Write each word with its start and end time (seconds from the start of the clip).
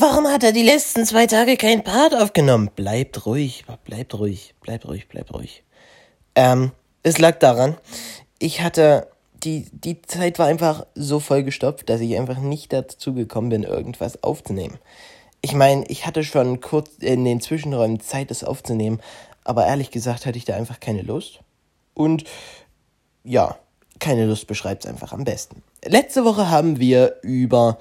warum 0.00 0.26
hat 0.28 0.42
er 0.42 0.52
die 0.52 0.62
letzten 0.62 1.04
zwei 1.04 1.26
Tage 1.26 1.56
keinen 1.56 1.84
Part 1.84 2.14
aufgenommen? 2.14 2.70
Bleibt 2.74 3.26
ruhig, 3.26 3.64
bleibt 3.84 4.14
ruhig, 4.14 4.54
bleibt 4.60 4.86
ruhig, 4.86 5.08
bleibt 5.08 5.34
ruhig. 5.34 5.62
Ähm, 6.34 6.72
es 7.02 7.18
lag 7.18 7.38
daran, 7.38 7.76
ich 8.38 8.62
hatte, 8.62 9.08
die, 9.44 9.66
die 9.72 10.00
Zeit 10.02 10.38
war 10.38 10.46
einfach 10.46 10.86
so 10.94 11.20
vollgestopft, 11.20 11.88
dass 11.88 12.00
ich 12.00 12.16
einfach 12.16 12.38
nicht 12.38 12.72
dazu 12.72 13.14
gekommen 13.14 13.50
bin, 13.50 13.62
irgendwas 13.62 14.22
aufzunehmen. 14.22 14.78
Ich 15.42 15.54
meine, 15.54 15.84
ich 15.88 16.06
hatte 16.06 16.24
schon 16.24 16.60
kurz 16.60 16.90
in 17.00 17.24
den 17.24 17.40
Zwischenräumen 17.40 18.00
Zeit, 18.00 18.30
das 18.30 18.44
aufzunehmen, 18.44 19.00
aber 19.44 19.66
ehrlich 19.66 19.90
gesagt 19.90 20.26
hatte 20.26 20.38
ich 20.38 20.44
da 20.44 20.54
einfach 20.54 20.80
keine 20.80 21.02
Lust. 21.02 21.40
Und 21.94 22.24
ja, 23.24 23.56
keine 23.98 24.26
Lust 24.26 24.46
beschreibt 24.46 24.84
es 24.84 24.90
einfach 24.90 25.12
am 25.12 25.24
besten. 25.24 25.62
Letzte 25.84 26.24
Woche 26.24 26.50
haben 26.50 26.78
wir 26.78 27.16
über 27.22 27.78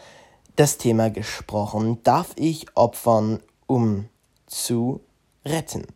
das 0.59 0.77
Thema 0.77 1.09
gesprochen. 1.09 1.97
Darf 2.03 2.33
ich 2.35 2.65
opfern, 2.75 3.39
um 3.65 4.09
zu 4.45 4.99
retten? 5.45 5.87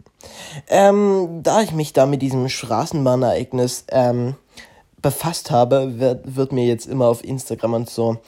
Ähm, 0.69 1.41
da 1.43 1.59
ich 1.61 1.73
mich 1.73 1.91
da 1.91 2.05
mit 2.05 2.21
diesem 2.21 2.47
Straßenbahnereignis 2.47 3.83
ähm, 3.89 4.35
befasst 5.01 5.51
habe, 5.51 5.99
wird, 5.99 6.37
wird 6.37 6.53
mir 6.53 6.65
jetzt 6.65 6.87
immer 6.87 7.07
auf 7.07 7.25
Instagram 7.25 7.73
und 7.73 7.89
so 7.89 8.19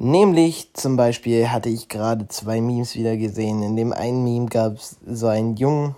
Nämlich 0.00 0.74
zum 0.74 0.96
Beispiel 0.96 1.52
hatte 1.52 1.68
ich 1.68 1.88
gerade 1.88 2.26
zwei 2.26 2.60
Memes 2.60 2.96
wieder 2.96 3.16
gesehen. 3.16 3.62
In 3.62 3.76
dem 3.76 3.92
einen 3.92 4.24
Meme 4.24 4.46
gab 4.46 4.74
es 4.74 4.96
so 5.06 5.28
einen 5.28 5.56
Jungen, 5.56 5.94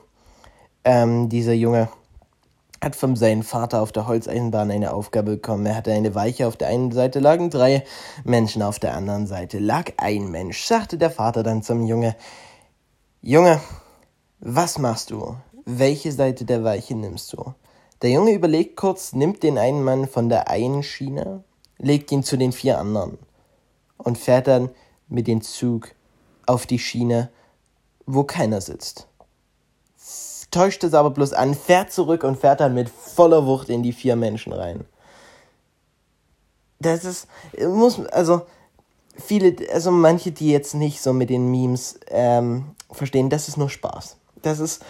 ähm, 0.84 1.30
dieser 1.30 1.54
Junge 1.54 1.88
hat 2.86 2.94
von 2.94 3.16
seinem 3.16 3.42
Vater 3.42 3.82
auf 3.82 3.90
der 3.90 4.06
Holzeisenbahn 4.06 4.70
eine 4.70 4.94
Aufgabe 4.94 5.32
bekommen. 5.32 5.66
Er 5.66 5.74
hatte 5.74 5.92
eine 5.92 6.14
Weiche, 6.14 6.46
auf 6.46 6.56
der 6.56 6.68
einen 6.68 6.92
Seite 6.92 7.18
lagen 7.18 7.50
drei 7.50 7.84
Menschen, 8.22 8.62
auf 8.62 8.78
der 8.78 8.94
anderen 8.94 9.26
Seite 9.26 9.58
lag 9.58 9.90
ein 9.96 10.30
Mensch, 10.30 10.64
sagte 10.64 10.96
der 10.96 11.10
Vater 11.10 11.42
dann 11.42 11.64
zum 11.64 11.84
Junge, 11.84 12.14
Junge, 13.22 13.60
was 14.38 14.78
machst 14.78 15.10
du? 15.10 15.36
Welche 15.64 16.12
Seite 16.12 16.44
der 16.44 16.62
Weiche 16.62 16.94
nimmst 16.94 17.32
du? 17.32 17.54
Der 18.02 18.10
Junge 18.10 18.30
überlegt 18.30 18.76
kurz, 18.76 19.12
nimmt 19.12 19.42
den 19.42 19.58
einen 19.58 19.82
Mann 19.82 20.06
von 20.06 20.28
der 20.28 20.48
einen 20.48 20.84
Schiene, 20.84 21.42
legt 21.78 22.12
ihn 22.12 22.22
zu 22.22 22.36
den 22.36 22.52
vier 22.52 22.78
anderen 22.78 23.18
und 23.98 24.16
fährt 24.16 24.46
dann 24.46 24.70
mit 25.08 25.26
dem 25.26 25.42
Zug 25.42 25.90
auf 26.46 26.66
die 26.66 26.78
Schiene, 26.78 27.30
wo 28.06 28.22
keiner 28.22 28.60
sitzt. 28.60 29.08
Täuscht 30.50 30.84
es 30.84 30.94
aber 30.94 31.10
bloß 31.10 31.32
an, 31.32 31.54
fährt 31.54 31.92
zurück 31.92 32.24
und 32.24 32.38
fährt 32.38 32.60
dann 32.60 32.74
mit 32.74 32.88
voller 32.88 33.46
Wucht 33.46 33.68
in 33.68 33.82
die 33.82 33.92
vier 33.92 34.16
Menschen 34.16 34.52
rein. 34.52 34.84
Das 36.78 37.04
ist, 37.04 37.26
muss, 37.58 38.04
also, 38.06 38.42
viele, 39.16 39.56
also 39.72 39.90
manche, 39.90 40.32
die 40.32 40.50
jetzt 40.50 40.74
nicht 40.74 41.00
so 41.00 41.12
mit 41.12 41.30
den 41.30 41.50
Memes 41.50 41.98
ähm, 42.08 42.74
verstehen, 42.90 43.30
das 43.30 43.48
ist 43.48 43.56
nur 43.56 43.70
Spaß. 43.70 44.16
Das 44.42 44.60
ist, 44.60 44.82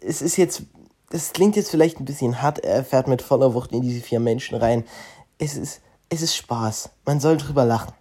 es 0.00 0.22
ist 0.22 0.36
jetzt, 0.36 0.62
das 1.10 1.32
klingt 1.32 1.56
jetzt 1.56 1.70
vielleicht 1.70 2.00
ein 2.00 2.06
bisschen 2.06 2.42
hart, 2.42 2.58
er 2.60 2.84
fährt 2.84 3.08
mit 3.08 3.22
voller 3.22 3.54
Wucht 3.54 3.72
in 3.72 3.82
diese 3.82 4.00
vier 4.00 4.20
Menschen 4.20 4.56
rein. 4.56 4.84
Es 5.38 5.56
ist, 5.56 5.80
es 6.08 6.22
ist 6.22 6.36
Spaß. 6.36 6.90
Man 7.04 7.20
soll 7.20 7.36
drüber 7.36 7.64
lachen 7.64 7.92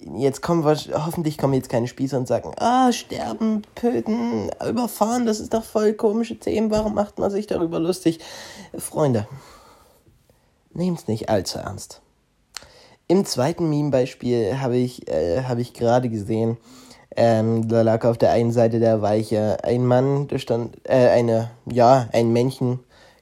jetzt 0.00 0.42
kommen 0.42 0.64
hoffentlich 0.64 1.38
kommen 1.38 1.54
jetzt 1.54 1.68
keine 1.68 1.88
Spießer 1.88 2.18
und 2.18 2.28
sagen, 2.28 2.52
ah, 2.58 2.92
sterben, 2.92 3.62
töten, 3.74 4.50
überfahren, 4.68 5.26
das 5.26 5.40
ist 5.40 5.54
doch 5.54 5.64
voll 5.64 5.94
komische 5.94 6.38
Themen, 6.38 6.70
warum 6.70 6.94
macht 6.94 7.18
man 7.18 7.30
sich 7.30 7.46
darüber 7.46 7.78
lustig? 7.78 8.20
Freunde, 8.76 9.26
nehmt's 10.72 11.08
nicht 11.08 11.28
allzu 11.28 11.58
ernst. 11.58 12.02
Im 13.08 13.24
zweiten 13.24 13.70
Meme-Beispiel 13.70 14.58
habe 14.60 14.76
ich, 14.76 15.08
äh, 15.08 15.44
hab 15.44 15.58
ich 15.58 15.74
gerade 15.74 16.08
gesehen, 16.08 16.56
ähm, 17.14 17.68
da 17.68 17.82
lag 17.82 18.04
auf 18.04 18.18
der 18.18 18.32
einen 18.32 18.52
Seite 18.52 18.80
der 18.80 19.00
Weiche 19.00 19.58
ein 19.62 19.86
Mann, 19.86 20.28
da 20.28 20.38
stand, 20.38 20.76
äh, 20.84 21.08
eine, 21.08 21.50
ja, 21.70 22.08
ein 22.12 22.32
Männchen, 22.32 22.80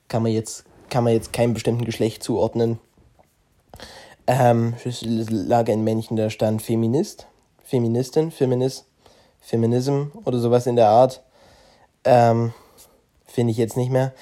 kann 0.09 0.23
man 0.23 0.33
jetzt, 0.33 0.65
kann 0.91 1.05
man 1.05 1.13
jetzt 1.13 1.33
keinem 1.33 1.55
bestimmten 1.55 1.85
Geschlecht 1.85 2.23
zuordnen, 2.23 2.79
ähm, 4.27 4.75
lag 5.03 5.69
ein 5.69 5.85
Männchen, 5.85 6.17
da 6.17 6.31
stand 6.31 6.63
Feminist, 6.63 7.27
Feministin, 7.63 8.31
Feminist, 8.31 8.87
Feminism 9.41 10.05
oder 10.25 10.39
sowas 10.39 10.67
in 10.67 10.77
der 10.77 10.89
Art. 10.89 11.23
Ähm, 12.05 12.53
Finde 13.27 13.51
ich 13.51 13.57
jetzt 13.57 13.77
nicht 13.77 13.91
mehr. 13.91 14.13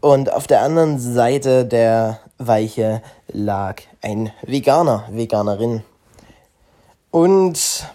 Und 0.00 0.32
auf 0.32 0.46
der 0.46 0.62
anderen 0.62 0.98
Seite 0.98 1.64
der 1.64 2.20
Weiche 2.38 3.02
lag 3.28 3.82
ein 4.02 4.32
Veganer, 4.42 5.06
Veganerin. 5.10 5.82
Und 7.10 7.86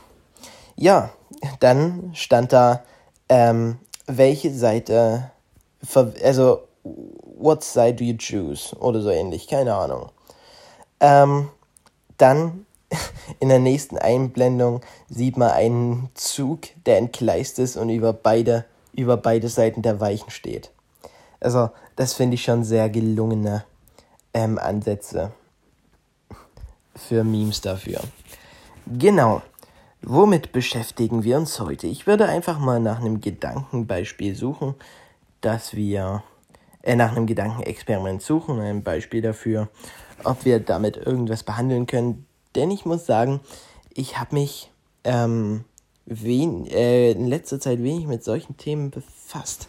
ja, 0.75 1.11
dann 1.59 2.11
stand 2.13 2.51
da, 2.53 2.83
ähm, 3.29 3.79
welche 4.07 4.51
Seite, 4.51 5.31
also, 6.23 6.67
what 6.83 7.63
side 7.63 7.95
do 7.95 8.03
you 8.03 8.17
choose? 8.17 8.75
Oder 8.77 9.01
so 9.01 9.09
ähnlich, 9.09 9.47
keine 9.47 9.73
Ahnung. 9.73 10.09
Ähm, 10.99 11.49
dann 12.17 12.65
in 13.39 13.49
der 13.49 13.59
nächsten 13.59 13.97
Einblendung 13.97 14.81
sieht 15.09 15.37
man 15.37 15.51
einen 15.51 16.09
Zug, 16.13 16.61
der 16.85 16.97
entgleist 16.97 17.59
ist 17.59 17.77
und 17.77 17.89
über 17.89 18.13
beide, 18.13 18.65
über 18.93 19.17
beide 19.17 19.49
Seiten 19.49 19.81
der 19.81 19.99
Weichen 19.99 20.29
steht. 20.29 20.71
Also, 21.39 21.69
das 21.95 22.13
finde 22.13 22.35
ich 22.35 22.43
schon 22.43 22.63
sehr 22.63 22.89
gelungene 22.89 23.65
ähm, 24.33 24.57
Ansätze 24.57 25.31
für 26.95 27.23
Memes 27.23 27.61
dafür. 27.61 27.99
Genau. 28.87 29.41
Womit 30.01 30.51
beschäftigen 30.51 31.23
wir 31.23 31.37
uns 31.37 31.59
heute? 31.59 31.87
Ich 31.87 32.05
würde 32.05 32.25
einfach 32.27 32.59
mal 32.59 32.79
nach 32.79 32.99
einem 32.99 33.21
Gedankenbeispiel 33.21 34.35
suchen, 34.35 34.75
dass 35.41 35.75
wir 35.75 36.23
nach 36.85 37.15
einem 37.15 37.25
Gedankenexperiment 37.25 38.21
suchen, 38.21 38.59
ein 38.59 38.83
Beispiel 38.83 39.21
dafür 39.21 39.69
ob 40.23 40.45
wir 40.45 40.59
damit 40.59 40.97
irgendwas 40.97 41.43
behandeln 41.43 41.87
können. 41.87 42.25
Denn 42.55 42.71
ich 42.71 42.85
muss 42.85 43.05
sagen, 43.05 43.41
ich 43.93 44.17
habe 44.17 44.35
mich 44.35 44.71
ähm, 45.03 45.65
wen, 46.05 46.65
äh, 46.67 47.11
in 47.11 47.27
letzter 47.27 47.59
Zeit 47.59 47.81
wenig 47.83 48.07
mit 48.07 48.23
solchen 48.23 48.57
Themen 48.57 48.91
befasst. 48.91 49.67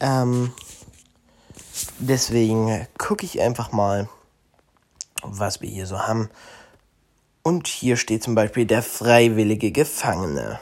Ähm, 0.00 0.52
deswegen 1.98 2.86
gucke 2.98 3.24
ich 3.24 3.40
einfach 3.40 3.72
mal, 3.72 4.08
was 5.22 5.60
wir 5.60 5.68
hier 5.68 5.86
so 5.86 6.00
haben. 6.00 6.30
Und 7.42 7.66
hier 7.66 7.96
steht 7.96 8.22
zum 8.22 8.34
Beispiel 8.34 8.66
der 8.66 8.82
freiwillige 8.82 9.70
Gefangene. 9.72 10.58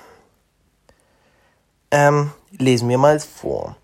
Ähm, 1.90 2.32
lesen 2.50 2.88
wir 2.88 2.98
mal 2.98 3.20
vor. 3.20 3.76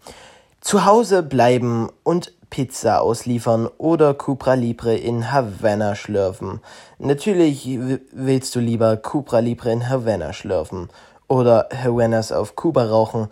Zu 0.62 0.84
Hause 0.84 1.24
bleiben 1.24 1.90
und 2.04 2.32
Pizza 2.48 3.02
ausliefern 3.02 3.68
oder 3.78 4.14
Cupra 4.14 4.54
Libre 4.54 4.94
in 4.94 5.32
Havanna 5.32 5.96
schlürfen. 5.96 6.60
Natürlich 7.00 7.68
willst 8.12 8.54
du 8.54 8.60
lieber 8.60 8.96
Cupra 8.96 9.40
Libre 9.40 9.72
in 9.72 9.88
Havanna 9.88 10.32
schlürfen 10.32 10.88
oder 11.26 11.68
Havannas 11.74 12.30
auf 12.30 12.54
Kuba 12.54 12.84
rauchen. 12.84 13.26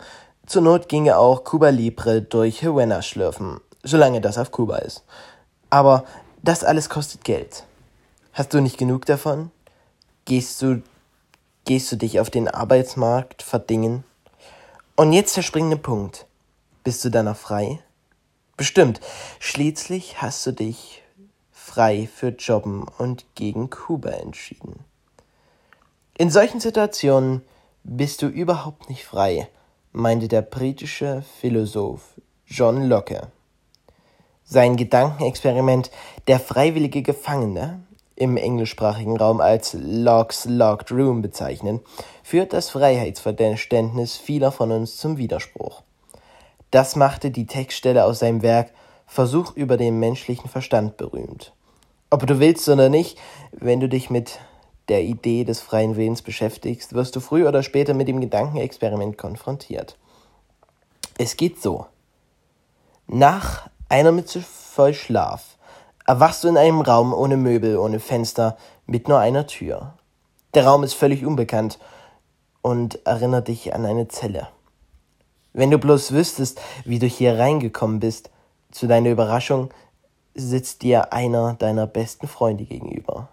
Zur 0.45 0.63
Not 0.63 0.89
ginge 0.89 1.17
auch 1.17 1.45
Cuba 1.45 1.69
Libre 1.69 2.21
durch 2.21 2.65
Havanna 2.65 3.01
schlürfen, 3.01 3.61
solange 3.81 4.19
das 4.19 4.37
auf 4.37 4.51
Kuba 4.51 4.79
ist. 4.79 5.05
Aber 5.69 6.03
das 6.43 6.65
alles 6.65 6.89
kostet 6.89 7.23
Geld. 7.23 7.63
Hast 8.33 8.53
du 8.53 8.59
nicht 8.59 8.77
genug 8.77 9.05
davon? 9.05 9.51
Gehst 10.25 10.61
du, 10.61 10.83
gehst 11.63 11.89
du 11.93 11.95
dich 11.95 12.19
auf 12.19 12.29
den 12.29 12.49
Arbeitsmarkt 12.49 13.41
verdingen? 13.41 14.03
Und 14.97 15.13
jetzt 15.13 15.37
der 15.37 15.43
springende 15.43 15.77
Punkt. 15.77 16.25
Bist 16.83 17.05
du 17.05 17.09
danach 17.09 17.37
frei? 17.37 17.79
Bestimmt. 18.57 18.99
Schließlich 19.39 20.21
hast 20.21 20.45
du 20.45 20.51
dich 20.51 21.03
frei 21.51 22.09
für 22.11 22.29
Jobben 22.29 22.85
und 22.97 23.25
gegen 23.35 23.69
Kuba 23.69 24.09
entschieden. 24.09 24.79
In 26.17 26.29
solchen 26.29 26.59
Situationen 26.59 27.43
bist 27.83 28.21
du 28.21 28.27
überhaupt 28.27 28.89
nicht 28.89 29.05
frei, 29.05 29.47
meinte 29.91 30.27
der 30.27 30.41
britische 30.41 31.23
Philosoph 31.39 32.19
John 32.47 32.83
Locke. 32.83 33.31
Sein 34.43 34.75
Gedankenexperiment 34.75 35.91
Der 36.27 36.39
freiwillige 36.39 37.03
Gefangene 37.03 37.83
im 38.15 38.37
englischsprachigen 38.37 39.17
Raum 39.17 39.41
als 39.41 39.75
Locke's 39.79 40.45
Locked 40.45 40.91
Room 40.91 41.21
bezeichnen, 41.23 41.79
führt 42.23 42.53
das 42.53 42.69
Freiheitsverständnis 42.69 44.17
vieler 44.17 44.51
von 44.51 44.71
uns 44.71 44.97
zum 44.97 45.17
Widerspruch. 45.17 45.81
Das 46.71 46.95
machte 46.95 47.31
die 47.31 47.45
Textstelle 47.45 48.05
aus 48.05 48.19
seinem 48.19 48.41
Werk 48.41 48.71
Versuch 49.05 49.55
über 49.55 49.75
den 49.75 49.99
menschlichen 49.99 50.49
Verstand 50.49 50.95
berühmt. 50.95 51.53
Ob 52.09 52.25
du 52.25 52.39
willst 52.39 52.67
oder 52.69 52.87
nicht, 52.87 53.17
wenn 53.51 53.81
du 53.81 53.89
dich 53.89 54.09
mit 54.09 54.39
der 54.87 55.03
Idee 55.03 55.43
des 55.43 55.59
freien 55.59 55.97
Willens 55.97 56.21
beschäftigst, 56.21 56.93
wirst 56.93 57.15
du 57.15 57.19
früher 57.19 57.49
oder 57.49 57.61
später 57.61 57.93
mit 57.93 58.07
dem 58.07 58.21
Gedankenexperiment 58.21 59.17
konfrontiert. 59.17 59.97
Es 61.17 61.35
geht 61.35 61.61
so. 61.61 61.87
Nach 63.07 63.69
einer 63.89 64.13
Mütze 64.13 64.41
voll 64.41 64.93
Schlaf 64.93 65.57
erwachst 66.07 66.43
du 66.43 66.47
in 66.47 66.57
einem 66.57 66.79
Raum 66.79 67.13
ohne 67.13 67.35
Möbel, 67.35 67.77
ohne 67.77 67.99
Fenster, 67.99 68.57
mit 68.85 69.09
nur 69.09 69.19
einer 69.19 69.45
Tür. 69.45 69.93
Der 70.53 70.65
Raum 70.65 70.83
ist 70.83 70.93
völlig 70.93 71.25
unbekannt 71.25 71.79
und 72.61 73.05
erinnert 73.05 73.49
dich 73.49 73.75
an 73.75 73.85
eine 73.85 74.07
Zelle. 74.07 74.47
Wenn 75.53 75.71
du 75.71 75.77
bloß 75.77 76.13
wüsstest, 76.13 76.61
wie 76.85 76.99
du 76.99 77.07
hier 77.07 77.37
reingekommen 77.37 77.99
bist, 77.99 78.29
zu 78.71 78.87
deiner 78.87 79.09
Überraschung 79.09 79.69
sitzt 80.33 80.81
dir 80.81 81.11
einer 81.11 81.55
deiner 81.55 81.87
besten 81.87 82.27
Freunde 82.27 82.63
gegenüber. 82.63 83.27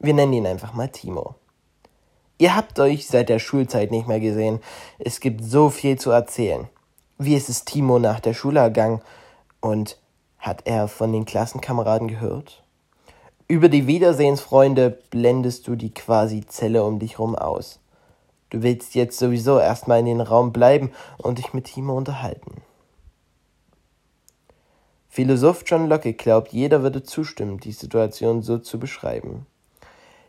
Wir 0.00 0.14
nennen 0.14 0.32
ihn 0.32 0.46
einfach 0.46 0.74
mal 0.74 0.88
Timo. 0.88 1.36
Ihr 2.38 2.54
habt 2.54 2.78
euch 2.78 3.06
seit 3.06 3.28
der 3.28 3.38
Schulzeit 3.38 3.90
nicht 3.90 4.08
mehr 4.08 4.20
gesehen. 4.20 4.60
Es 4.98 5.20
gibt 5.20 5.44
so 5.44 5.70
viel 5.70 5.98
zu 5.98 6.10
erzählen. 6.10 6.68
Wie 7.18 7.34
ist 7.34 7.48
es 7.48 7.64
Timo 7.64 7.98
nach 7.98 8.20
der 8.20 8.34
Schule 8.34 8.60
ergangen? 8.60 9.00
Und 9.60 9.98
hat 10.38 10.66
er 10.66 10.86
von 10.86 11.12
den 11.12 11.24
Klassenkameraden 11.24 12.06
gehört? 12.06 12.62
Über 13.48 13.68
die 13.68 13.86
Wiedersehensfreunde 13.86 14.90
blendest 15.10 15.66
du 15.66 15.74
die 15.74 15.92
quasi 15.92 16.46
Zelle 16.46 16.84
um 16.84 16.98
dich 17.00 17.18
rum 17.18 17.34
aus. 17.34 17.80
Du 18.50 18.62
willst 18.62 18.94
jetzt 18.94 19.18
sowieso 19.18 19.58
erstmal 19.58 20.00
in 20.00 20.06
den 20.06 20.20
Raum 20.20 20.52
bleiben 20.52 20.92
und 21.18 21.38
dich 21.38 21.52
mit 21.52 21.66
Timo 21.66 21.96
unterhalten. 21.96 22.62
Philosoph 25.08 25.64
John 25.66 25.88
Locke 25.88 26.12
glaubt, 26.12 26.52
jeder 26.52 26.82
würde 26.82 27.02
zustimmen, 27.02 27.58
die 27.58 27.72
Situation 27.72 28.42
so 28.42 28.58
zu 28.58 28.78
beschreiben. 28.78 29.46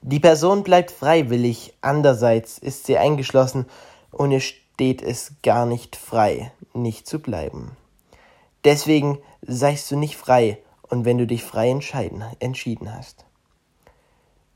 Die 0.01 0.19
Person 0.19 0.63
bleibt 0.63 0.91
freiwillig, 0.91 1.73
andererseits 1.81 2.57
ist 2.57 2.85
sie 2.85 2.97
eingeschlossen 2.97 3.65
und 4.11 4.31
ihr 4.31 4.39
steht 4.39 5.01
es 5.01 5.33
gar 5.43 5.65
nicht 5.65 5.95
frei, 5.95 6.51
nicht 6.73 7.05
zu 7.05 7.19
bleiben. 7.19 7.75
Deswegen 8.63 9.19
seist 9.41 9.91
du 9.91 9.97
nicht 9.97 10.15
frei 10.15 10.57
und 10.83 11.05
wenn 11.05 11.17
du 11.17 11.27
dich 11.27 11.43
frei 11.43 11.69
entscheiden, 11.69 12.23
entschieden 12.39 12.93
hast. 12.93 13.25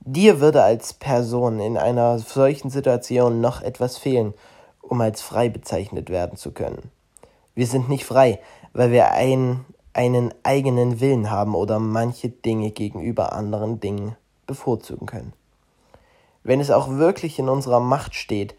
Dir 0.05 0.41
würde 0.41 0.61
als 0.63 0.91
Person 0.91 1.61
in 1.61 1.77
einer 1.77 2.19
solchen 2.19 2.69
Situation 2.69 3.39
noch 3.39 3.61
etwas 3.61 3.97
fehlen, 3.97 4.33
um 4.81 4.99
als 4.99 5.21
frei 5.21 5.47
bezeichnet 5.47 6.09
werden 6.09 6.37
zu 6.37 6.51
können. 6.51 6.91
Wir 7.55 7.67
sind 7.67 7.87
nicht 7.87 8.03
frei, 8.03 8.41
weil 8.73 8.91
wir 8.91 9.11
ein, 9.11 9.63
einen 9.93 10.33
eigenen 10.43 10.99
Willen 10.99 11.31
haben 11.31 11.55
oder 11.55 11.79
manche 11.79 12.27
Dinge 12.27 12.71
gegenüber 12.71 13.31
anderen 13.31 13.79
Dingen 13.79 14.17
bevorzugen 14.45 15.07
können. 15.07 15.31
Wenn 16.43 16.59
es 16.59 16.69
auch 16.69 16.89
wirklich 16.89 17.39
in 17.39 17.47
unserer 17.47 17.79
Macht 17.79 18.13
steht, 18.13 18.55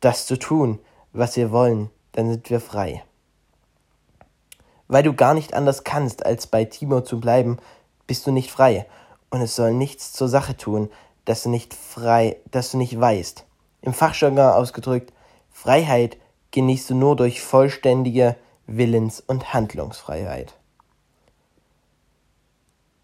das 0.00 0.26
zu 0.26 0.36
tun, 0.36 0.80
was 1.12 1.36
wir 1.36 1.52
wollen, 1.52 1.90
dann 2.10 2.28
sind 2.28 2.50
wir 2.50 2.60
frei. 2.60 3.04
Weil 4.88 5.04
du 5.04 5.12
gar 5.12 5.34
nicht 5.34 5.54
anders 5.54 5.84
kannst, 5.84 6.26
als 6.26 6.48
bei 6.48 6.64
Timo 6.64 7.02
zu 7.02 7.20
bleiben, 7.20 7.58
bist 8.08 8.26
du 8.26 8.32
nicht 8.32 8.50
frei. 8.50 8.86
Und 9.30 9.40
es 9.40 9.56
soll 9.56 9.72
nichts 9.74 10.12
zur 10.12 10.28
Sache 10.28 10.56
tun, 10.56 10.90
dass 11.24 11.42
du 11.42 11.48
nicht 11.50 11.74
frei, 11.74 12.36
dass 12.50 12.70
du 12.70 12.78
nicht 12.78 12.98
weißt. 12.98 13.44
Im 13.82 13.92
Fachjargon 13.92 14.38
ausgedrückt, 14.38 15.12
Freiheit 15.50 16.16
genießt 16.52 16.90
du 16.90 16.94
nur 16.94 17.16
durch 17.16 17.42
vollständige 17.42 18.36
Willens- 18.66 19.20
und 19.20 19.52
Handlungsfreiheit. 19.52 20.54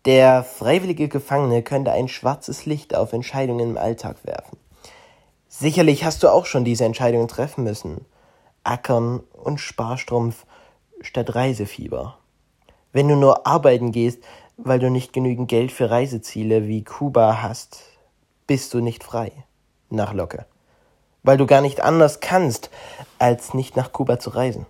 Der 0.05 0.43
freiwillige 0.43 1.09
Gefangene 1.09 1.63
könnte 1.63 1.93
ein 1.93 2.09
schwarzes 2.09 2.67
Licht 2.67 2.95
auf 2.95 3.13
Entscheidungen 3.13 3.71
im 3.71 3.79
Alltag 3.79 4.17
werfen. 4.25 4.59
Sicherlich 5.49 6.05
hast 6.05 6.23
du 6.23 6.29
auch 6.29 6.47
schon 6.47 6.65
diese 6.65 6.85
Entscheidungen 6.85 7.29
treffen 7.29 7.63
müssen. 7.63 8.05
Ackern 8.65 9.21
und 9.33 9.61
Sparstrumpf 9.61 10.45
statt 11.03 11.35
Reisefieber. 11.35 12.19
Wenn 12.93 13.09
du 13.09 13.17
nur 13.17 13.47
arbeiten 13.47 13.93
gehst, 13.93 14.23
weil 14.65 14.79
du 14.79 14.91
nicht 14.91 15.13
genügend 15.13 15.49
Geld 15.49 15.73
für 15.73 15.91
Reiseziele 15.91 16.67
wie 16.67 16.85
Kuba 16.85 17.43
hast, 17.43 17.83
bist 18.47 18.73
du 18.75 18.81
nicht 18.81 19.05
frei. 19.05 19.33
Nach 19.91 20.13
Locke. 20.13 20.47
Weil 21.23 21.37
du 21.37 21.47
gar 21.47 21.61
nicht 21.61 21.83
anders 21.83 22.21
kannst, 22.21 22.71
als 23.19 23.55
nicht 23.55 23.77
nach 23.77 23.93
Kuba 23.93 24.19
zu 24.19 24.31
reisen. 24.31 24.67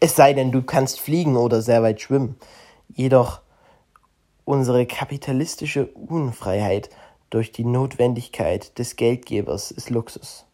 Es 0.00 0.16
sei 0.16 0.32
denn, 0.32 0.52
du 0.52 0.62
kannst 0.62 1.00
fliegen 1.00 1.36
oder 1.36 1.62
sehr 1.62 1.82
weit 1.82 2.00
schwimmen. 2.00 2.36
Jedoch 2.94 3.40
Unsere 4.50 4.84
kapitalistische 4.84 5.86
Unfreiheit 5.86 6.90
durch 7.30 7.52
die 7.52 7.64
Notwendigkeit 7.64 8.76
des 8.80 8.96
Geldgebers 8.96 9.70
ist 9.70 9.90
Luxus. 9.90 10.44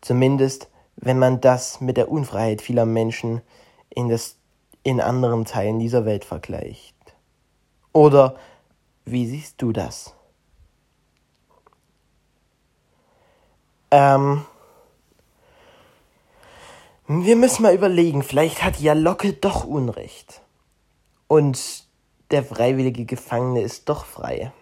Zumindest 0.00 0.68
wenn 0.96 1.18
man 1.18 1.42
das 1.42 1.82
mit 1.82 1.98
der 1.98 2.10
Unfreiheit 2.10 2.62
vieler 2.62 2.86
Menschen 2.86 3.42
in, 3.90 4.08
das, 4.08 4.36
in 4.82 5.02
anderen 5.02 5.44
Teilen 5.44 5.78
dieser 5.78 6.06
Welt 6.06 6.24
vergleicht. 6.24 6.94
Oder 7.92 8.36
wie 9.04 9.26
siehst 9.26 9.60
du 9.62 9.72
das? 9.72 10.14
Ähm, 13.90 14.44
wir 17.06 17.36
müssen 17.36 17.62
mal 17.62 17.74
überlegen, 17.74 18.22
vielleicht 18.22 18.62
hat 18.62 18.78
ja 18.80 18.92
Locke 18.92 19.32
doch 19.32 19.64
Unrecht. 19.64 20.42
Und 21.26 21.84
der 22.30 22.44
freiwillige 22.44 23.06
Gefangene 23.06 23.62
ist 23.62 23.88
doch 23.88 24.04
frei. 24.04 24.52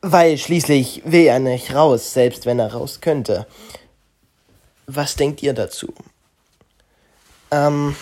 Weil 0.00 0.38
schließlich 0.38 1.02
will 1.04 1.26
er 1.26 1.38
nicht 1.38 1.74
raus, 1.74 2.12
selbst 2.12 2.46
wenn 2.46 2.58
er 2.58 2.72
raus 2.72 3.00
könnte. 3.00 3.46
Was 4.86 5.14
denkt 5.14 5.42
ihr 5.42 5.52
dazu? 5.52 5.92
Ähm, 7.50 7.94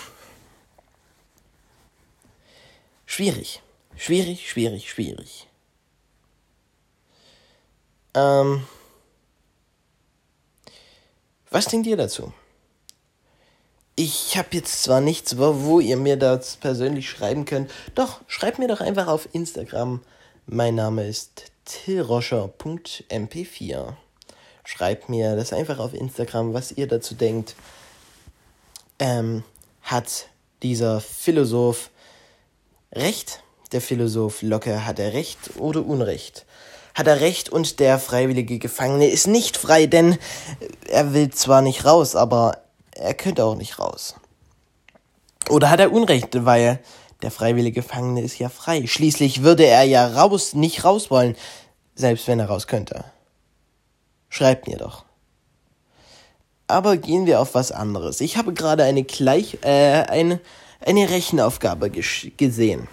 schwierig. 3.04 3.62
Schwierig, 4.00 4.48
schwierig, 4.48 4.88
schwierig. 4.88 5.46
Ähm, 8.14 8.66
was 11.50 11.66
denkt 11.66 11.86
ihr 11.86 11.98
dazu? 11.98 12.32
Ich 13.96 14.38
habe 14.38 14.48
jetzt 14.52 14.84
zwar 14.84 15.02
nichts, 15.02 15.36
wo 15.36 15.80
ihr 15.80 15.98
mir 15.98 16.16
das 16.16 16.56
persönlich 16.56 17.10
schreiben 17.10 17.44
könnt. 17.44 17.70
Doch, 17.94 18.22
schreibt 18.26 18.58
mir 18.58 18.68
doch 18.68 18.80
einfach 18.80 19.06
auf 19.06 19.28
Instagram. 19.34 20.00
Mein 20.46 20.76
Name 20.76 21.06
ist 21.06 21.52
tillroscher.mp4. 21.66 23.96
Schreibt 24.64 25.10
mir 25.10 25.36
das 25.36 25.52
einfach 25.52 25.78
auf 25.78 25.92
Instagram, 25.92 26.54
was 26.54 26.72
ihr 26.72 26.88
dazu 26.88 27.14
denkt. 27.14 27.54
Ähm, 28.98 29.44
hat 29.82 30.30
dieser 30.62 31.02
Philosoph 31.02 31.90
recht? 32.92 33.42
Der 33.72 33.80
Philosoph 33.80 34.42
Locke 34.42 34.84
hat 34.84 34.98
er 34.98 35.12
recht 35.12 35.38
oder 35.58 35.84
Unrecht? 35.84 36.44
Hat 36.94 37.06
er 37.06 37.20
recht 37.20 37.48
und 37.48 37.78
der 37.78 38.00
freiwillige 38.00 38.58
Gefangene 38.58 39.08
ist 39.08 39.28
nicht 39.28 39.56
frei, 39.56 39.86
denn 39.86 40.18
er 40.88 41.14
will 41.14 41.30
zwar 41.30 41.62
nicht 41.62 41.84
raus, 41.84 42.16
aber 42.16 42.58
er 42.90 43.14
könnte 43.14 43.44
auch 43.44 43.54
nicht 43.54 43.78
raus. 43.78 44.16
Oder 45.48 45.70
hat 45.70 45.78
er 45.78 45.92
Unrecht, 45.92 46.44
weil 46.44 46.80
der 47.22 47.30
freiwillige 47.30 47.82
Gefangene 47.82 48.22
ist 48.22 48.38
ja 48.38 48.48
frei. 48.48 48.86
Schließlich 48.86 49.42
würde 49.42 49.66
er 49.66 49.84
ja 49.84 50.06
raus, 50.06 50.54
nicht 50.54 50.84
raus 50.84 51.10
wollen, 51.10 51.36
selbst 51.94 52.26
wenn 52.26 52.40
er 52.40 52.46
raus 52.46 52.66
könnte. 52.66 53.04
Schreibt 54.28 54.66
mir 54.66 54.78
doch. 54.78 55.04
Aber 56.66 56.96
gehen 56.96 57.26
wir 57.26 57.40
auf 57.40 57.54
was 57.54 57.72
anderes. 57.72 58.20
Ich 58.20 58.36
habe 58.36 58.52
gerade 58.52 58.84
eine 58.84 59.04
gleich, 59.04 59.58
äh, 59.62 60.02
eine, 60.08 60.40
eine 60.80 61.10
Rechenaufgabe 61.10 61.90
gesehen. 61.90 62.88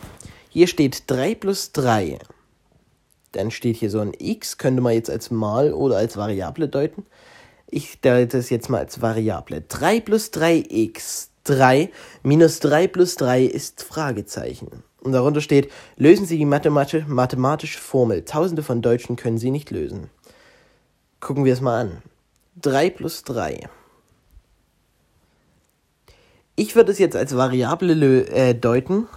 Hier 0.57 0.65
steht 0.65 1.03
3 1.05 1.35
plus 1.35 1.71
3. 1.73 2.17
Dann 3.33 3.51
steht 3.51 3.75
hier 3.75 3.91
so 3.91 3.99
ein 3.99 4.13
x, 4.17 4.57
könnte 4.57 4.81
man 4.81 4.93
jetzt 4.93 5.07
als 5.07 5.29
Mal 5.29 5.71
oder 5.71 5.97
als 5.97 6.17
Variable 6.17 6.67
deuten. 6.67 7.05
Ich 7.69 8.01
deute 8.01 8.39
es 8.39 8.49
jetzt 8.49 8.67
mal 8.67 8.79
als 8.79 8.99
Variable. 8.99 9.61
3 9.61 9.99
plus 9.99 10.33
3x. 10.33 11.27
3 11.43 11.91
minus 12.23 12.59
3 12.61 12.87
plus 12.87 13.17
3 13.17 13.43
ist 13.43 13.83
Fragezeichen. 13.83 14.83
Und 14.99 15.11
darunter 15.11 15.41
steht, 15.41 15.71
lösen 15.95 16.25
Sie 16.25 16.39
die 16.39 16.45
mathematische, 16.45 17.79
Formel. 17.79 18.25
Tausende 18.25 18.63
von 18.63 18.81
Deutschen 18.81 19.15
können 19.15 19.37
sie 19.37 19.51
nicht 19.51 19.69
lösen. 19.69 20.09
Gucken 21.19 21.45
wir 21.45 21.53
es 21.53 21.61
mal 21.61 21.81
an. 21.81 22.01
3 22.63 22.89
plus 22.89 23.23
3. 23.25 23.69
Ich 26.55 26.75
würde 26.75 26.91
es 26.91 26.97
jetzt 26.97 27.15
als 27.15 27.37
Variable 27.37 28.27
äh, 28.29 28.55
deuten 28.55 29.07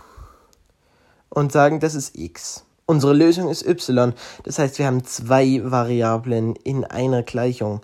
und 1.30 1.52
sagen, 1.52 1.80
das 1.80 1.94
ist 1.94 2.16
x. 2.18 2.64
Unsere 2.86 3.14
Lösung 3.14 3.48
ist 3.48 3.66
y. 3.66 4.12
Das 4.42 4.58
heißt, 4.58 4.78
wir 4.78 4.86
haben 4.86 5.04
zwei 5.04 5.60
Variablen 5.64 6.56
in 6.56 6.84
einer 6.84 7.22
Gleichung 7.22 7.80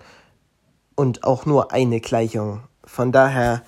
und 0.95 1.23
auch 1.23 1.45
nur 1.45 1.71
eine 1.71 2.01
Gleichung. 2.01 2.61
Von 2.83 3.11
daher 3.11 3.63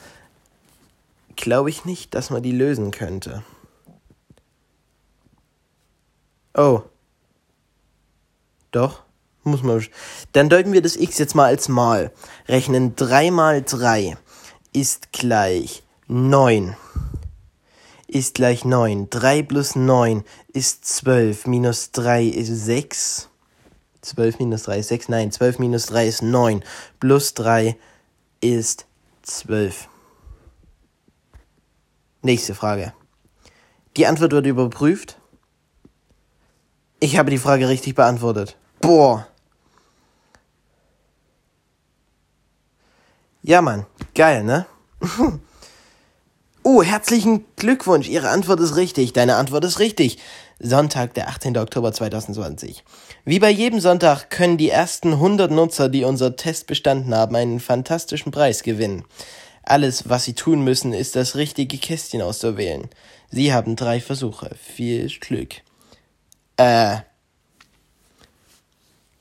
glaube 1.35 1.69
ich 1.69 1.85
nicht, 1.85 2.13
dass 2.13 2.29
man 2.29 2.43
die 2.43 2.51
lösen 2.51 2.91
könnte. 2.91 3.43
Oh. 6.53 6.81
Doch, 8.71 9.01
muss 9.43 9.63
man. 9.63 9.85
Dann 10.33 10.49
deuten 10.49 10.73
wir 10.73 10.81
das 10.81 10.95
x 10.95 11.17
jetzt 11.17 11.35
mal 11.35 11.45
als 11.45 11.69
mal. 11.69 12.11
Rechnen 12.47 12.95
3 12.95 13.31
mal 13.31 13.63
3 13.63 14.17
ist 14.73 15.11
gleich 15.11 15.83
9. 16.07 16.75
ist 18.09 18.35
gleich 18.35 18.65
9. 18.65 19.09
3 19.09 19.43
plus 19.43 19.75
9 19.75 20.23
ist 20.51 20.85
12. 20.85 21.47
Minus 21.47 21.91
3 21.91 22.25
ist 22.25 22.47
6. 22.47 23.29
12 24.01 24.39
minus 24.39 24.63
3 24.63 24.79
ist 24.79 24.87
6. 24.87 25.09
Nein, 25.09 25.31
12 25.31 25.59
minus 25.59 25.85
3 25.87 26.07
ist 26.07 26.21
9. 26.21 26.63
Plus 26.99 27.33
3 27.35 27.77
ist 28.41 28.87
12. 29.23 29.87
Nächste 32.21 32.55
Frage. 32.55 32.93
Die 33.95 34.07
Antwort 34.07 34.31
wird 34.31 34.45
überprüft. 34.47 35.17
Ich 36.99 37.17
habe 37.17 37.31
die 37.31 37.37
Frage 37.37 37.69
richtig 37.69 37.95
beantwortet. 37.95 38.57
Boah. 38.81 39.27
Ja, 43.41 43.61
Mann. 43.61 43.85
Geil, 44.15 44.43
ne? 44.43 44.65
oh, 46.63 46.83
herzlichen 46.83 47.45
Glückwunsch. 47.55 48.07
Ihre 48.07 48.29
Antwort 48.29 48.59
ist 48.59 48.75
richtig. 48.75 49.13
Deine 49.13 49.35
Antwort 49.35 49.65
ist 49.65 49.79
richtig. 49.79 50.17
Sonntag, 50.59 51.13
der 51.13 51.29
18. 51.29 51.57
Oktober 51.57 51.93
2020. 51.93 52.83
Wie 53.25 53.39
bei 53.39 53.49
jedem 53.49 53.79
Sonntag 53.79 54.29
können 54.29 54.57
die 54.57 54.69
ersten 54.69 55.13
100 55.13 55.51
Nutzer, 55.51 55.89
die 55.89 56.03
unser 56.03 56.35
Test 56.35 56.67
bestanden 56.67 57.15
haben, 57.15 57.35
einen 57.35 57.59
fantastischen 57.59 58.31
Preis 58.31 58.63
gewinnen. 58.63 59.05
Alles, 59.63 60.09
was 60.09 60.25
sie 60.25 60.33
tun 60.33 60.63
müssen, 60.63 60.93
ist 60.93 61.15
das 61.15 61.35
richtige 61.35 61.77
Kästchen 61.77 62.21
auszuwählen. 62.21 62.89
Sie 63.29 63.53
haben 63.53 63.75
drei 63.75 64.01
Versuche. 64.01 64.51
Viel 64.61 65.07
Glück. 65.19 65.55
Äh. 66.57 66.97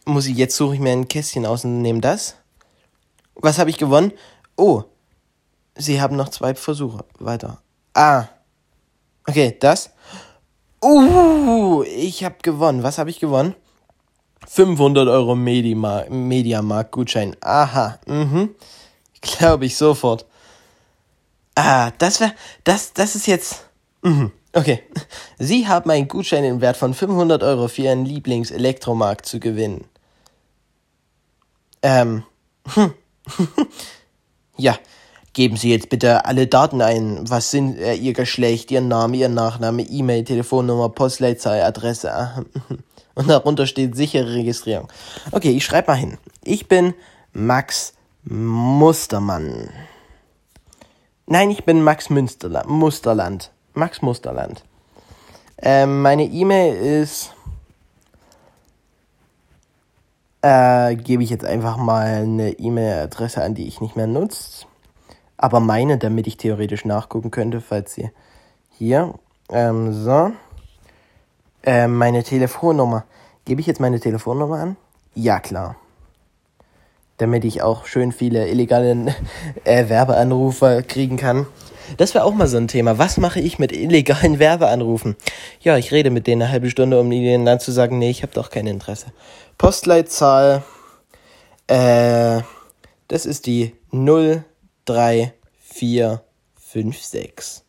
Muss 0.04 0.26
ich 0.26 0.36
jetzt 0.36 0.56
suche 0.56 0.74
ich 0.74 0.80
mir 0.80 0.92
ein 0.92 1.06
Kästchen 1.06 1.44
aus 1.44 1.64
und 1.64 1.82
nehme 1.82 2.00
das? 2.00 2.36
Was 3.34 3.58
habe 3.58 3.70
ich 3.70 3.76
gewonnen? 3.76 4.12
Oh. 4.56 4.84
Sie 5.78 6.00
haben 6.00 6.16
noch 6.16 6.28
zwei 6.28 6.54
Versuche. 6.54 7.04
Weiter. 7.18 7.60
Ah. 7.94 8.26
Okay, 9.26 9.56
das. 9.58 9.90
Uh, 10.82 11.82
ich 11.84 12.24
habe 12.24 12.36
gewonnen. 12.42 12.82
Was 12.82 12.98
habe 12.98 13.10
ich 13.10 13.20
gewonnen? 13.20 13.54
500 14.46 15.08
Euro 15.08 15.34
Mediamarkt-Gutschein. 15.34 17.36
Aha, 17.40 17.98
mhm. 18.06 18.54
Glaube 19.20 19.66
ich 19.66 19.76
sofort. 19.76 20.26
Ah, 21.54 21.90
das 21.98 22.20
wäre, 22.20 22.32
das, 22.64 22.92
das 22.92 23.16
ist 23.16 23.26
jetzt, 23.26 23.64
mhm. 24.02 24.30
Okay. 24.52 24.82
Sie 25.38 25.68
haben 25.68 25.90
einen 25.90 26.08
Gutschein 26.08 26.44
im 26.44 26.60
Wert 26.60 26.76
von 26.76 26.94
500 26.94 27.42
Euro 27.42 27.68
für 27.68 27.82
Ihren 27.82 28.04
Lieblings-Elektromarkt 28.04 29.26
zu 29.26 29.40
gewinnen. 29.40 29.84
Ähm, 31.82 32.24
hm. 32.74 32.94
ja, 34.56 34.78
Geben 35.38 35.56
Sie 35.56 35.70
jetzt 35.70 35.88
bitte 35.88 36.24
alle 36.24 36.48
Daten 36.48 36.82
ein. 36.82 37.20
Was 37.30 37.52
sind 37.52 37.78
äh, 37.78 37.94
Ihr 37.94 38.12
Geschlecht, 38.12 38.72
Ihr 38.72 38.80
Name, 38.80 39.18
Ihr 39.18 39.28
Nachname, 39.28 39.82
E-Mail, 39.82 40.24
Telefonnummer, 40.24 40.88
Postleitzahl, 40.88 41.62
Adresse. 41.62 42.44
Und 43.14 43.28
darunter 43.28 43.68
steht 43.68 43.94
sichere 43.94 44.34
Registrierung. 44.34 44.88
Okay, 45.30 45.50
ich 45.52 45.64
schreibe 45.64 45.92
mal 45.92 45.96
hin. 45.96 46.18
Ich 46.42 46.66
bin 46.66 46.92
Max 47.32 47.92
Mustermann. 48.24 49.70
Nein, 51.26 51.50
ich 51.50 51.64
bin 51.64 51.84
Max 51.84 52.10
Münsterland, 52.10 52.68
Musterland. 52.68 53.52
Max 53.74 54.02
Musterland. 54.02 54.64
Ähm, 55.58 56.02
meine 56.02 56.24
E-Mail 56.24 57.02
ist. 57.02 57.32
Äh, 60.42 60.96
gebe 60.96 61.22
ich 61.22 61.30
jetzt 61.30 61.44
einfach 61.44 61.76
mal 61.76 62.24
eine 62.24 62.58
E-Mail-Adresse 62.58 63.40
an, 63.40 63.54
die 63.54 63.68
ich 63.68 63.80
nicht 63.80 63.94
mehr 63.94 64.08
nutze 64.08 64.66
aber 65.38 65.60
meine, 65.60 65.96
damit 65.96 66.26
ich 66.26 66.36
theoretisch 66.36 66.84
nachgucken 66.84 67.30
könnte, 67.30 67.60
falls 67.60 67.94
sie 67.94 68.10
hier, 68.76 69.14
ähm, 69.50 69.92
so, 69.92 70.32
ähm, 71.62 71.96
meine 71.96 72.22
Telefonnummer. 72.24 73.04
Gebe 73.44 73.60
ich 73.60 73.66
jetzt 73.66 73.80
meine 73.80 74.00
Telefonnummer 74.00 74.58
an? 74.58 74.76
Ja, 75.14 75.40
klar. 75.40 75.76
Damit 77.16 77.44
ich 77.44 77.62
auch 77.62 77.86
schön 77.86 78.12
viele 78.12 78.48
illegale 78.48 79.14
äh, 79.64 79.88
Werbeanrufe 79.88 80.84
kriegen 80.86 81.16
kann. 81.16 81.46
Das 81.96 82.14
wäre 82.14 82.24
auch 82.24 82.34
mal 82.34 82.48
so 82.48 82.58
ein 82.58 82.68
Thema. 82.68 82.98
Was 82.98 83.16
mache 83.16 83.40
ich 83.40 83.58
mit 83.58 83.72
illegalen 83.72 84.38
Werbeanrufen? 84.38 85.16
Ja, 85.60 85.78
ich 85.78 85.92
rede 85.92 86.10
mit 86.10 86.26
denen 86.26 86.42
eine 86.42 86.50
halbe 86.50 86.68
Stunde, 86.68 87.00
um 87.00 87.10
ihnen 87.10 87.46
dann 87.46 87.60
zu 87.60 87.72
sagen, 87.72 87.98
nee, 87.98 88.10
ich 88.10 88.22
habe 88.22 88.34
doch 88.34 88.50
kein 88.50 88.66
Interesse. 88.66 89.06
Postleitzahl, 89.56 90.62
äh, 91.68 92.42
das 93.08 93.24
ist 93.24 93.46
die 93.46 93.74
0 93.90 94.44
3, 94.88 95.34
4, 95.58 96.22
5, 96.54 97.02
6. 97.02 97.64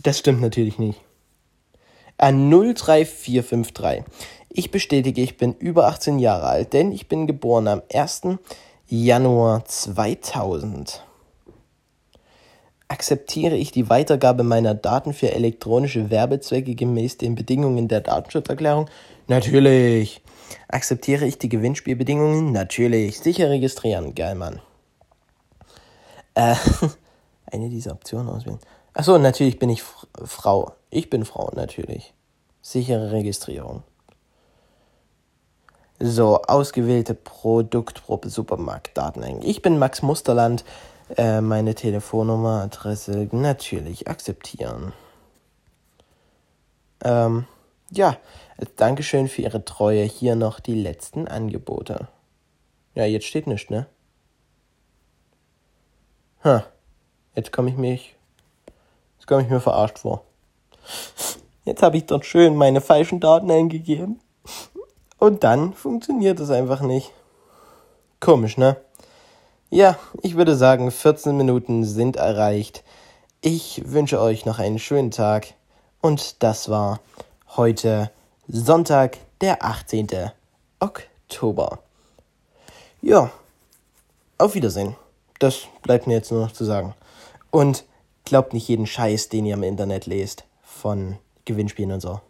Das 0.00 0.20
stimmt 0.20 0.40
natürlich 0.40 0.78
nicht. 0.78 1.00
An 2.18 2.48
03453. 2.50 4.04
Ich 4.48 4.70
bestätige, 4.70 5.20
ich 5.20 5.36
bin 5.36 5.54
über 5.54 5.88
18 5.88 6.20
Jahre 6.20 6.46
alt, 6.46 6.72
denn 6.72 6.92
ich 6.92 7.08
bin 7.08 7.26
geboren 7.26 7.66
am 7.66 7.82
1. 7.92 8.38
Januar 8.86 9.64
2000. 9.64 11.02
Akzeptiere 12.86 13.56
ich 13.56 13.72
die 13.72 13.90
Weitergabe 13.90 14.44
meiner 14.44 14.74
Daten 14.74 15.12
für 15.12 15.32
elektronische 15.32 16.10
Werbezwecke 16.10 16.76
gemäß 16.76 17.18
den 17.18 17.34
Bedingungen 17.34 17.88
der 17.88 18.02
Datenschutzerklärung? 18.02 18.88
Natürlich. 19.26 20.22
Akzeptiere 20.68 21.26
ich 21.26 21.38
die 21.38 21.48
Gewinnspielbedingungen? 21.48 22.52
Natürlich. 22.52 23.18
Sicher 23.18 23.50
registrieren. 23.50 24.14
Geil, 24.14 24.36
Mann. 24.36 24.60
Äh, 26.38 26.54
eine 27.50 27.68
dieser 27.68 27.92
Optionen 27.92 28.28
auswählen. 28.28 28.60
Achso, 28.94 29.18
natürlich 29.18 29.58
bin 29.58 29.70
ich 29.70 29.82
Frau. 29.82 30.72
Ich 30.88 31.10
bin 31.10 31.24
Frau, 31.24 31.50
natürlich. 31.54 32.14
Sichere 32.62 33.10
Registrierung. 33.10 33.82
So, 35.98 36.42
ausgewählte 36.42 37.14
Produktgruppe 37.14 38.30
Supermarktdaten 38.30 39.24
eigentlich. 39.24 39.50
Ich 39.50 39.62
bin 39.62 39.80
Max 39.80 40.02
Musterland. 40.02 40.64
Äh, 41.16 41.40
meine 41.40 41.74
Telefonnummer, 41.74 42.62
Adresse, 42.62 43.28
natürlich 43.32 44.06
akzeptieren. 44.06 44.92
Ähm, 47.02 47.46
ja, 47.90 48.16
Dankeschön 48.76 49.26
für 49.26 49.42
Ihre 49.42 49.64
Treue. 49.64 50.04
Hier 50.04 50.36
noch 50.36 50.60
die 50.60 50.80
letzten 50.80 51.26
Angebote. 51.26 52.06
Ja, 52.94 53.06
jetzt 53.06 53.26
steht 53.26 53.48
nichts, 53.48 53.70
ne? 53.70 53.86
Ha, 56.44 56.64
jetzt 57.34 57.52
komme 57.52 57.70
ich 57.70 57.76
mich, 57.76 58.14
jetzt 59.18 59.26
komme 59.26 59.42
ich 59.42 59.48
mir 59.48 59.60
verarscht 59.60 59.98
vor. 59.98 60.22
Jetzt 61.64 61.82
habe 61.82 61.96
ich 61.96 62.06
dort 62.06 62.24
schön 62.24 62.54
meine 62.54 62.80
falschen 62.80 63.20
Daten 63.20 63.50
eingegeben. 63.50 64.20
Und 65.18 65.42
dann 65.42 65.74
funktioniert 65.74 66.38
es 66.40 66.50
einfach 66.50 66.80
nicht. 66.80 67.12
Komisch, 68.20 68.56
ne? 68.56 68.76
Ja, 69.68 69.98
ich 70.22 70.36
würde 70.36 70.56
sagen, 70.56 70.90
14 70.90 71.36
Minuten 71.36 71.84
sind 71.84 72.16
erreicht. 72.16 72.84
Ich 73.40 73.82
wünsche 73.84 74.20
euch 74.20 74.46
noch 74.46 74.58
einen 74.58 74.78
schönen 74.78 75.10
Tag. 75.10 75.48
Und 76.00 76.42
das 76.42 76.68
war 76.68 77.00
heute 77.56 78.10
Sonntag, 78.46 79.18
der 79.40 79.64
18. 79.64 80.30
Oktober. 80.80 81.80
Ja, 83.02 83.30
auf 84.38 84.54
Wiedersehen. 84.54 84.96
Das 85.38 85.68
bleibt 85.82 86.06
mir 86.06 86.14
jetzt 86.14 86.32
nur 86.32 86.40
noch 86.40 86.52
zu 86.52 86.64
sagen. 86.64 86.94
Und 87.50 87.84
glaubt 88.24 88.52
nicht 88.52 88.68
jeden 88.68 88.86
Scheiß, 88.86 89.28
den 89.28 89.46
ihr 89.46 89.54
im 89.54 89.62
Internet 89.62 90.06
lest, 90.06 90.44
von 90.62 91.18
Gewinnspielen 91.44 91.92
und 91.92 92.00
so. 92.00 92.20